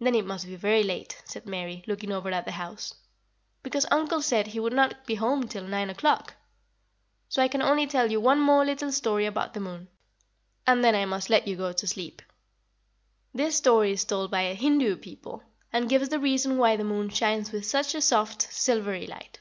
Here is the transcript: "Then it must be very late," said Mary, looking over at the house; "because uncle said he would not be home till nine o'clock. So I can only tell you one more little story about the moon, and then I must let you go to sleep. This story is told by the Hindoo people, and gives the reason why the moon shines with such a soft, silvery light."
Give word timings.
"Then 0.00 0.16
it 0.16 0.26
must 0.26 0.44
be 0.46 0.56
very 0.56 0.82
late," 0.82 1.22
said 1.24 1.46
Mary, 1.46 1.84
looking 1.86 2.10
over 2.10 2.30
at 2.30 2.44
the 2.46 2.50
house; 2.50 2.96
"because 3.62 3.86
uncle 3.92 4.20
said 4.20 4.48
he 4.48 4.58
would 4.58 4.72
not 4.72 5.06
be 5.06 5.14
home 5.14 5.46
till 5.46 5.62
nine 5.62 5.88
o'clock. 5.88 6.34
So 7.28 7.40
I 7.40 7.46
can 7.46 7.62
only 7.62 7.86
tell 7.86 8.10
you 8.10 8.18
one 8.20 8.40
more 8.40 8.64
little 8.66 8.90
story 8.90 9.24
about 9.24 9.54
the 9.54 9.60
moon, 9.60 9.86
and 10.66 10.82
then 10.82 10.96
I 10.96 11.04
must 11.04 11.30
let 11.30 11.46
you 11.46 11.54
go 11.54 11.72
to 11.72 11.86
sleep. 11.86 12.22
This 13.32 13.54
story 13.54 13.92
is 13.92 14.04
told 14.04 14.32
by 14.32 14.48
the 14.52 14.56
Hindoo 14.58 14.96
people, 14.96 15.44
and 15.72 15.88
gives 15.88 16.08
the 16.08 16.18
reason 16.18 16.58
why 16.58 16.74
the 16.74 16.82
moon 16.82 17.08
shines 17.08 17.52
with 17.52 17.64
such 17.64 17.94
a 17.94 18.00
soft, 18.00 18.52
silvery 18.52 19.06
light." 19.06 19.38